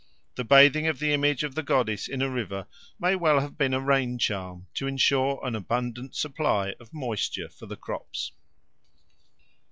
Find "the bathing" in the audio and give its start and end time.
0.33-0.87